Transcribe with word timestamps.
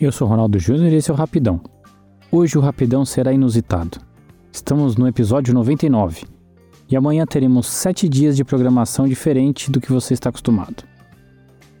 Eu 0.00 0.12
sou 0.12 0.28
Ronaldo 0.28 0.60
Júnior 0.60 0.92
e 0.92 0.94
esse 0.94 1.10
é 1.10 1.14
o 1.14 1.16
Rapidão. 1.16 1.60
Hoje 2.30 2.56
o 2.56 2.60
Rapidão 2.60 3.04
será 3.04 3.32
inusitado. 3.32 3.98
Estamos 4.52 4.96
no 4.96 5.08
episódio 5.08 5.52
99 5.52 6.24
e 6.88 6.96
amanhã 6.96 7.26
teremos 7.26 7.66
7 7.66 8.08
dias 8.08 8.36
de 8.36 8.44
programação 8.44 9.08
diferente 9.08 9.72
do 9.72 9.80
que 9.80 9.90
você 9.90 10.14
está 10.14 10.28
acostumado. 10.28 10.84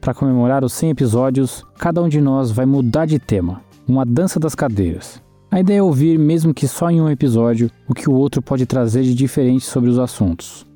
Para 0.00 0.14
comemorar 0.14 0.64
os 0.64 0.72
100 0.72 0.90
episódios, 0.90 1.64
cada 1.78 2.02
um 2.02 2.08
de 2.08 2.20
nós 2.20 2.50
vai 2.50 2.66
mudar 2.66 3.06
de 3.06 3.20
tema, 3.20 3.60
uma 3.86 4.04
dança 4.04 4.40
das 4.40 4.56
cadeiras. 4.56 5.22
A 5.48 5.60
ideia 5.60 5.78
é 5.78 5.82
ouvir, 5.82 6.18
mesmo 6.18 6.52
que 6.52 6.66
só 6.66 6.90
em 6.90 7.00
um 7.00 7.08
episódio, 7.08 7.70
o 7.86 7.94
que 7.94 8.10
o 8.10 8.14
outro 8.14 8.42
pode 8.42 8.66
trazer 8.66 9.04
de 9.04 9.14
diferente 9.14 9.64
sobre 9.64 9.90
os 9.90 9.98
assuntos. 9.98 10.66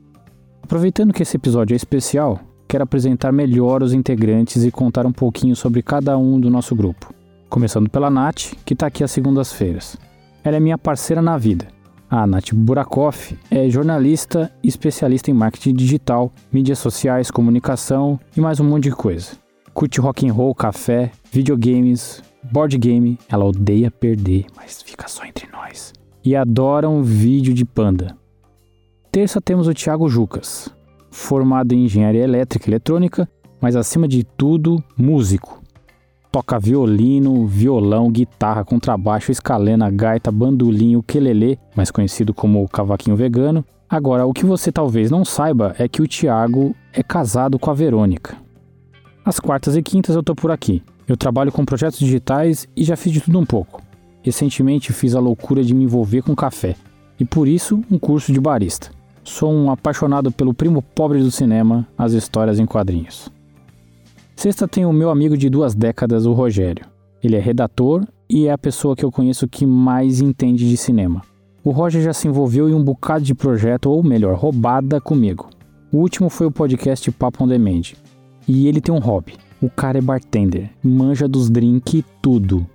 Aproveitando 0.62 1.12
que 1.12 1.24
esse 1.24 1.36
episódio 1.36 1.74
é 1.74 1.76
especial, 1.76 2.38
quero 2.68 2.84
apresentar 2.84 3.32
melhor 3.32 3.82
os 3.82 3.92
integrantes 3.92 4.62
e 4.62 4.70
contar 4.70 5.04
um 5.06 5.12
pouquinho 5.12 5.56
sobre 5.56 5.82
cada 5.82 6.16
um 6.16 6.38
do 6.38 6.48
nosso 6.48 6.76
grupo. 6.76 7.12
Começando 7.52 7.90
pela 7.90 8.08
Nath, 8.08 8.54
que 8.64 8.72
está 8.72 8.86
aqui 8.86 9.04
às 9.04 9.10
segundas-feiras. 9.10 9.98
Ela 10.42 10.56
é 10.56 10.60
minha 10.60 10.78
parceira 10.78 11.20
na 11.20 11.36
vida. 11.36 11.68
A 12.08 12.26
Nath 12.26 12.54
Burakoff 12.54 13.38
é 13.50 13.68
jornalista 13.68 14.50
e 14.64 14.68
especialista 14.68 15.30
em 15.30 15.34
marketing 15.34 15.74
digital, 15.74 16.32
mídias 16.50 16.78
sociais, 16.78 17.30
comunicação 17.30 18.18
e 18.34 18.40
mais 18.40 18.58
um 18.58 18.64
monte 18.64 18.84
de 18.84 18.92
coisa. 18.92 19.32
Curte 19.74 20.00
rock 20.00 20.26
and 20.26 20.32
roll, 20.32 20.54
café, 20.54 21.12
videogames, 21.30 22.22
board 22.50 22.78
game. 22.78 23.18
Ela 23.28 23.44
odeia 23.44 23.90
perder, 23.90 24.46
mas 24.56 24.80
fica 24.80 25.06
só 25.06 25.22
entre 25.26 25.46
nós. 25.52 25.92
E 26.24 26.34
adora 26.34 26.88
um 26.88 27.02
vídeo 27.02 27.52
de 27.52 27.66
panda. 27.66 28.16
Terça 29.10 29.42
temos 29.42 29.68
o 29.68 29.74
Thiago 29.74 30.08
Jucas, 30.08 30.74
formado 31.10 31.74
em 31.74 31.84
engenharia 31.84 32.24
elétrica 32.24 32.66
e 32.66 32.70
eletrônica, 32.70 33.28
mas 33.60 33.76
acima 33.76 34.08
de 34.08 34.24
tudo, 34.24 34.82
músico 34.96 35.61
toca 36.32 36.58
violino, 36.58 37.46
violão, 37.46 38.10
guitarra, 38.10 38.64
contrabaixo, 38.64 39.30
escalena, 39.30 39.90
gaita, 39.90 40.32
bandolim, 40.32 40.96
ukelele, 40.96 41.58
mais 41.76 41.90
conhecido 41.90 42.32
como 42.32 42.66
cavaquinho 42.66 43.14
vegano. 43.14 43.62
Agora, 43.88 44.24
o 44.24 44.32
que 44.32 44.46
você 44.46 44.72
talvez 44.72 45.10
não 45.10 45.26
saiba 45.26 45.74
é 45.78 45.86
que 45.86 46.00
o 46.00 46.08
Thiago 46.08 46.74
é 46.90 47.02
casado 47.02 47.58
com 47.58 47.70
a 47.70 47.74
Verônica. 47.74 48.34
Às 49.22 49.38
quartas 49.38 49.76
e 49.76 49.82
quintas 49.82 50.16
eu 50.16 50.22
tô 50.22 50.34
por 50.34 50.50
aqui. 50.50 50.82
Eu 51.06 51.18
trabalho 51.18 51.52
com 51.52 51.66
projetos 51.66 51.98
digitais 51.98 52.66
e 52.74 52.82
já 52.82 52.96
fiz 52.96 53.12
de 53.12 53.20
tudo 53.20 53.38
um 53.38 53.44
pouco. 53.44 53.82
Recentemente 54.22 54.92
fiz 54.92 55.14
a 55.14 55.20
loucura 55.20 55.62
de 55.62 55.74
me 55.74 55.84
envolver 55.84 56.22
com 56.22 56.34
café 56.34 56.74
e 57.20 57.26
por 57.26 57.46
isso 57.46 57.82
um 57.90 57.98
curso 57.98 58.32
de 58.32 58.40
barista. 58.40 58.90
Sou 59.22 59.52
um 59.52 59.70
apaixonado 59.70 60.32
pelo 60.32 60.54
primo 60.54 60.80
pobre 60.80 61.18
do 61.18 61.30
cinema, 61.30 61.86
as 61.98 62.12
histórias 62.12 62.58
em 62.58 62.64
quadrinhos. 62.64 63.30
Sexta 64.42 64.66
tem 64.66 64.84
o 64.84 64.92
meu 64.92 65.08
amigo 65.08 65.36
de 65.36 65.48
duas 65.48 65.72
décadas, 65.72 66.26
o 66.26 66.32
Rogério. 66.32 66.84
Ele 67.22 67.36
é 67.36 67.38
redator 67.38 68.04
e 68.28 68.48
é 68.48 68.50
a 68.50 68.58
pessoa 68.58 68.96
que 68.96 69.04
eu 69.04 69.12
conheço 69.12 69.46
que 69.46 69.64
mais 69.64 70.20
entende 70.20 70.68
de 70.68 70.76
cinema. 70.76 71.22
O 71.62 71.70
Roger 71.70 72.02
já 72.02 72.12
se 72.12 72.26
envolveu 72.26 72.68
em 72.68 72.74
um 72.74 72.82
bocado 72.82 73.24
de 73.24 73.36
projeto, 73.36 73.88
ou 73.88 74.02
melhor, 74.02 74.34
roubada 74.34 75.00
comigo. 75.00 75.48
O 75.92 75.98
último 75.98 76.28
foi 76.28 76.48
o 76.48 76.50
podcast 76.50 77.08
Papo 77.12 77.44
on 77.44 77.46
Demand. 77.46 77.82
E 78.48 78.66
ele 78.66 78.80
tem 78.80 78.92
um 78.92 78.98
hobby. 78.98 79.34
O 79.60 79.70
cara 79.70 79.98
é 79.98 80.02
bartender, 80.02 80.70
manja 80.82 81.28
dos 81.28 81.48
drinks 81.48 81.94
e 81.94 82.04
tudo. 82.20 82.66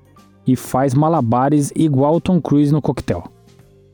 E 0.48 0.56
faz 0.56 0.94
malabares 0.94 1.74
igual 1.76 2.16
o 2.16 2.22
Tom 2.22 2.40
Cruise 2.40 2.72
no 2.72 2.82
coquetel. 2.82 3.26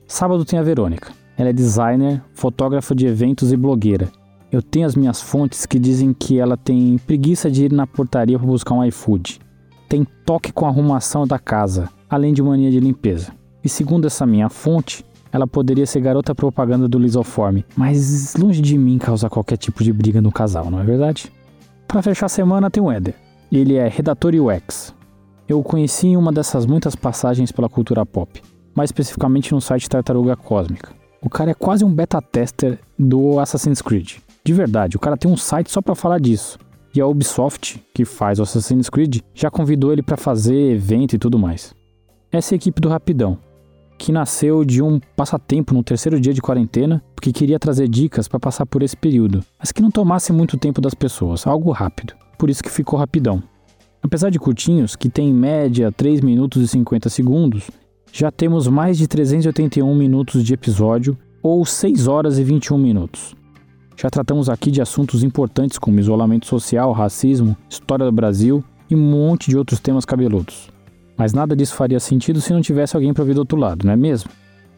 Sábado 0.05 0.45
tem 0.45 0.59
a 0.59 0.63
Verônica. 0.63 1.11
Ela 1.35 1.49
é 1.49 1.53
designer, 1.53 2.21
fotógrafa 2.35 2.93
de 2.93 3.07
eventos 3.07 3.51
e 3.51 3.57
blogueira. 3.57 4.11
Eu 4.53 4.61
tenho 4.61 4.85
as 4.85 4.95
minhas 4.95 5.19
fontes 5.19 5.65
que 5.65 5.79
dizem 5.79 6.13
que 6.13 6.37
ela 6.37 6.55
tem 6.55 6.99
preguiça 7.07 7.49
de 7.49 7.65
ir 7.65 7.73
na 7.73 7.87
portaria 7.87 8.37
para 8.37 8.45
buscar 8.45 8.75
um 8.75 8.85
iFood. 8.85 9.39
Tem 9.89 10.05
toque 10.27 10.53
com 10.53 10.67
a 10.67 10.69
arrumação 10.69 11.25
da 11.25 11.39
casa, 11.39 11.89
além 12.07 12.31
de 12.35 12.43
mania 12.43 12.69
de 12.69 12.79
limpeza. 12.79 13.33
E 13.63 13.67
segundo 13.67 14.05
essa 14.05 14.27
minha 14.27 14.49
fonte, 14.49 15.03
ela 15.31 15.47
poderia 15.47 15.87
ser 15.87 16.01
garota 16.01 16.35
propaganda 16.35 16.87
do 16.87 16.99
Lisoforme, 16.99 17.65
mas 17.75 18.35
longe 18.35 18.61
de 18.61 18.77
mim 18.77 18.99
causar 18.99 19.27
qualquer 19.27 19.57
tipo 19.57 19.83
de 19.83 19.91
briga 19.91 20.21
no 20.21 20.31
casal, 20.31 20.69
não 20.69 20.79
é 20.79 20.83
verdade? 20.83 21.31
Para 21.87 22.03
fechar 22.03 22.27
a 22.27 22.29
semana 22.29 22.69
tem 22.69 22.83
o 22.83 22.91
Éder. 22.91 23.15
Ele 23.51 23.73
é 23.73 23.87
redator 23.87 24.35
UX. 24.35 24.93
Eu 25.49 25.61
o 25.61 25.63
conheci 25.63 26.09
em 26.09 26.17
uma 26.17 26.31
dessas 26.31 26.67
muitas 26.67 26.95
passagens 26.95 27.51
pela 27.51 27.67
cultura 27.67 28.05
pop, 28.05 28.39
mais 28.75 28.89
especificamente 28.89 29.51
no 29.51 29.59
site 29.59 29.89
Tartaruga 29.89 30.35
Cósmica. 30.35 31.02
O 31.23 31.29
cara 31.29 31.51
é 31.51 31.53
quase 31.53 31.85
um 31.85 31.89
beta 31.89 32.21
tester 32.21 32.77
do 32.99 33.39
Assassin's 33.39 33.81
Creed. 33.81 34.17
De 34.43 34.51
verdade, 34.51 34.97
o 34.97 34.99
cara 34.99 35.15
tem 35.15 35.31
um 35.31 35.37
site 35.37 35.71
só 35.71 35.81
para 35.81 35.95
falar 35.95 36.19
disso. 36.19 36.59
E 36.93 36.99
a 36.99 37.07
Ubisoft, 37.07 37.81
que 37.93 38.03
faz 38.03 38.39
o 38.39 38.43
Assassin's 38.43 38.89
Creed, 38.89 39.21
já 39.33 39.49
convidou 39.49 39.93
ele 39.93 40.03
para 40.03 40.17
fazer 40.17 40.73
evento 40.73 41.15
e 41.15 41.17
tudo 41.17 41.39
mais. 41.39 41.73
Essa 42.29 42.53
é 42.53 42.55
a 42.55 42.57
equipe 42.57 42.81
do 42.81 42.89
Rapidão, 42.89 43.37
que 43.97 44.11
nasceu 44.11 44.65
de 44.65 44.83
um 44.83 44.99
passatempo 45.15 45.73
no 45.73 45.81
terceiro 45.81 46.19
dia 46.19 46.33
de 46.33 46.41
quarentena, 46.41 47.01
porque 47.15 47.31
queria 47.31 47.57
trazer 47.57 47.87
dicas 47.87 48.27
para 48.27 48.39
passar 48.39 48.65
por 48.65 48.83
esse 48.83 48.97
período, 48.97 49.45
mas 49.57 49.71
que 49.71 49.81
não 49.81 49.89
tomasse 49.89 50.33
muito 50.33 50.57
tempo 50.57 50.81
das 50.81 50.93
pessoas, 50.93 51.47
algo 51.47 51.71
rápido. 51.71 52.13
Por 52.37 52.49
isso 52.49 52.61
que 52.61 52.69
ficou 52.69 52.99
rapidão. 52.99 53.41
Apesar 54.01 54.29
de 54.29 54.39
curtinhos, 54.39 54.97
que 54.97 55.07
tem 55.07 55.29
em 55.29 55.33
média 55.33 55.89
3 55.89 56.19
minutos 56.19 56.61
e 56.61 56.67
50 56.67 57.07
segundos, 57.07 57.71
já 58.15 58.29
temos 58.29 58.67
mais 58.67 58.95
de 58.95 59.07
381 59.07 59.95
minutos 59.95 60.43
de 60.43 60.53
episódio 60.53 61.17
ou 61.41 61.65
6 61.65 62.07
horas 62.07 62.37
e 62.37 62.43
21 62.43 62.77
minutos. 62.77 63.35
Já 63.97 64.07
tratamos 64.07 64.49
aqui 64.49 64.69
de 64.69 64.83
assuntos 64.83 65.23
importantes 65.23 65.79
como 65.79 65.99
isolamento 65.99 66.45
social, 66.45 66.91
racismo, 66.91 67.57
história 67.67 68.05
do 68.05 68.11
Brasil 68.11 68.63
e 68.87 68.95
um 68.95 68.99
monte 68.99 69.49
de 69.49 69.57
outros 69.57 69.79
temas 69.79 70.05
cabeludos. 70.05 70.69
Mas 71.17 71.33
nada 71.33 71.55
disso 71.55 71.73
faria 71.73 71.99
sentido 71.99 72.39
se 72.39 72.53
não 72.53 72.61
tivesse 72.61 72.95
alguém 72.95 73.11
para 73.15 73.23
ouvir 73.23 73.33
do 73.33 73.39
outro 73.39 73.57
lado, 73.57 73.83
não 73.83 73.93
é 73.93 73.97
mesmo? 73.97 74.29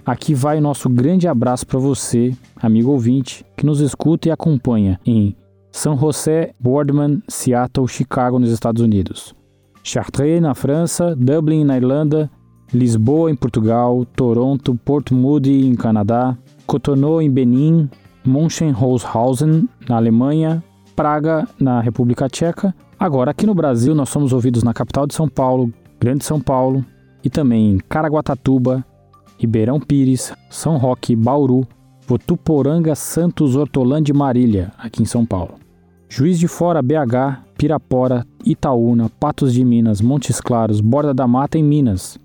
Aqui 0.05 0.33
vai 0.33 0.57
o 0.57 0.61
nosso 0.61 0.87
grande 0.87 1.27
abraço 1.27 1.67
para 1.67 1.77
você, 1.77 2.33
amigo 2.55 2.91
ouvinte, 2.91 3.45
que 3.57 3.65
nos 3.65 3.81
escuta 3.81 4.29
e 4.29 4.31
acompanha 4.31 4.97
em 5.05 5.35
São 5.73 5.97
José, 5.97 6.53
Boardman, 6.57 7.21
Seattle, 7.27 7.87
Chicago, 7.89 8.39
nos 8.39 8.49
Estados 8.49 8.81
Unidos, 8.81 9.35
Chartres, 9.83 10.39
na 10.39 10.55
França, 10.55 11.13
Dublin, 11.17 11.65
na 11.65 11.75
Irlanda, 11.75 12.31
Lisboa, 12.73 13.31
em 13.31 13.35
Portugal, 13.35 14.05
Toronto, 14.15 14.75
Port 14.75 15.11
Moody, 15.11 15.67
em 15.67 15.75
Canadá, 15.75 16.37
Cotonou, 16.65 17.21
em 17.21 17.29
Benin, 17.29 17.89
Mönchengladbach, 18.25 19.67
na 19.87 19.95
Alemanha, 19.97 20.63
Praga, 20.95 21.47
na 21.59 21.79
República 21.79 22.27
Tcheca. 22.27 22.73
Agora, 22.99 23.31
aqui 23.31 23.45
no 23.45 23.53
Brasil, 23.53 23.93
nós 23.93 24.09
somos 24.09 24.33
ouvidos 24.33 24.63
na 24.63 24.73
capital 24.73 25.05
de 25.05 25.13
São 25.13 25.27
Paulo, 25.27 25.71
Grande 25.99 26.25
São 26.25 26.39
Paulo, 26.39 26.83
e 27.23 27.29
também 27.29 27.71
em 27.71 27.77
Caraguatatuba, 27.77 28.85
Ribeirão 29.37 29.79
Pires, 29.79 30.33
São 30.49 30.77
Roque, 30.77 31.15
Bauru, 31.15 31.67
Votuporanga, 32.07 32.95
Santos, 32.95 33.55
Hortolândia 33.55 34.13
e 34.13 34.15
Marília, 34.15 34.71
aqui 34.77 35.01
em 35.01 35.05
São 35.05 35.25
Paulo. 35.25 35.55
Juiz 36.07 36.39
de 36.39 36.47
Fora, 36.47 36.81
BH, 36.81 37.43
Pirapora, 37.57 38.25
Itaúna, 38.45 39.09
Patos 39.19 39.53
de 39.53 39.65
Minas, 39.65 40.01
Montes 40.01 40.39
Claros, 40.39 40.79
Borda 40.79 41.13
da 41.13 41.27
Mata 41.27 41.57
em 41.57 41.63
Minas, 41.63 42.17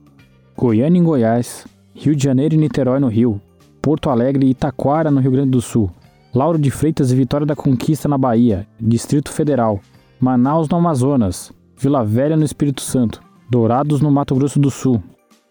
Goiânia 0.60 0.98
em 0.98 1.02
Goiás, 1.02 1.66
Rio 1.94 2.14
de 2.14 2.22
Janeiro 2.22 2.54
e 2.54 2.58
Niterói 2.58 3.00
no 3.00 3.08
Rio, 3.08 3.40
Porto 3.80 4.10
Alegre 4.10 4.46
e 4.46 4.50
Itaquara, 4.50 5.10
no 5.10 5.18
Rio 5.18 5.30
Grande 5.30 5.52
do 5.52 5.62
Sul, 5.62 5.90
Lauro 6.34 6.58
de 6.58 6.70
Freitas 6.70 7.10
e 7.10 7.16
Vitória 7.16 7.46
da 7.46 7.56
Conquista, 7.56 8.06
na 8.06 8.18
Bahia, 8.18 8.66
Distrito 8.78 9.32
Federal, 9.32 9.80
Manaus, 10.20 10.68
no 10.68 10.76
Amazonas, 10.76 11.50
Vila 11.78 12.04
Velha, 12.04 12.36
no 12.36 12.44
Espírito 12.44 12.82
Santo, 12.82 13.22
Dourados, 13.50 14.02
no 14.02 14.10
Mato 14.10 14.34
Grosso 14.34 14.60
do 14.60 14.70
Sul, 14.70 15.02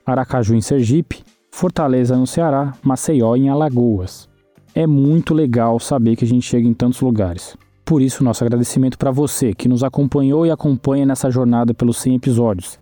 Aracaju, 0.05 0.53
em 0.53 0.61
Sergipe, 0.61 1.23
Fortaleza, 1.51 2.15
no 2.15 2.27
Ceará, 2.27 2.73
Maceió, 2.83 3.35
em 3.35 3.49
Alagoas. 3.49 4.29
É 4.75 4.85
muito 4.85 5.33
legal 5.33 5.79
saber 5.79 6.17
que 6.17 6.23
a 6.23 6.27
gente 6.27 6.45
chega 6.45 6.67
em 6.67 6.73
tantos 6.75 7.01
lugares. 7.01 7.57
Por 7.83 7.99
isso, 7.99 8.23
nosso 8.23 8.43
agradecimento 8.43 8.95
para 8.95 9.09
você 9.09 9.55
que 9.55 9.67
nos 9.67 9.83
acompanhou 9.83 10.45
e 10.45 10.51
acompanha 10.51 11.03
nessa 11.03 11.31
jornada 11.31 11.73
pelos 11.73 11.97
100 11.97 12.13
episódios. 12.13 12.79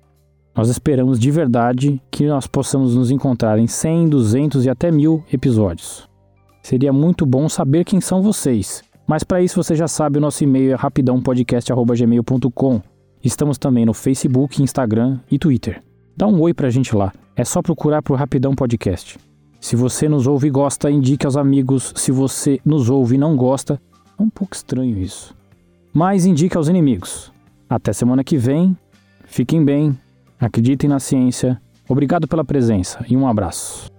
Nós 0.58 0.68
esperamos 0.70 1.20
de 1.20 1.30
verdade 1.30 2.02
que 2.10 2.26
nós 2.26 2.48
possamos 2.48 2.96
nos 2.96 3.12
encontrar 3.12 3.60
em 3.60 3.68
100, 3.68 4.10
200 4.10 4.66
e 4.66 4.70
até 4.72 4.90
mil 4.90 5.24
episódios. 5.32 6.10
Seria 6.64 6.92
muito 6.92 7.28
bom 7.28 7.48
saber 7.48 7.84
quem 7.84 8.02
são 8.02 8.24
vocês. 8.24 8.84
Mas 9.06 9.24
para 9.24 9.40
isso 9.40 9.62
você 9.62 9.76
já 9.76 9.88
sabe, 9.88 10.18
o 10.18 10.22
nosso 10.22 10.44
e-mail 10.44 10.72
é 10.72 10.76
rapidãopodcast.gmail.com. 10.76 12.82
Estamos 13.24 13.60
também 13.60 13.86
no 13.86 13.94
Facebook, 13.94 14.64
Instagram 14.64 15.20
e 15.30 15.38
Twitter. 15.38 15.84
Dá 16.16 16.26
um 16.26 16.42
oi 16.42 16.56
pra 16.56 16.72
gente 16.72 16.96
lá. 16.96 17.14
É 17.36 17.46
só 17.46 17.62
procurar 17.62 18.02
por 18.02 18.18
Rapidão 18.18 18.56
Podcast. 18.56 19.20
Se 19.62 19.76
você 19.76 20.10
nos 20.10 20.26
ouve 20.26 20.48
e 20.48 20.52
gosta, 20.52 20.90
indique 20.90 21.28
aos 21.28 21.38
amigos. 21.38 21.94
Se 21.96 22.12
você 22.12 22.60
nos 22.66 22.90
ouve 22.90 23.14
e 23.14 23.20
não 23.20 23.38
gosta, 23.38 23.80
é 24.20 24.24
um 24.24 24.30
pouco 24.30 24.56
estranho 24.56 24.98
isso. 24.98 25.36
Mas 25.94 26.26
indique 26.26 26.58
aos 26.58 26.68
inimigos. 26.68 27.32
Até 27.70 27.94
semana 27.94 28.24
que 28.24 28.38
vem. 28.38 28.76
Fiquem 29.24 29.64
bem 29.64 29.96
Acreditem 30.40 30.90
na 30.90 31.00
ciência. 31.00 31.60
Obrigado 31.90 32.28
pela 32.28 32.44
presença 32.44 33.04
e 33.10 33.18
um 33.18 33.28
abraço. 33.28 33.97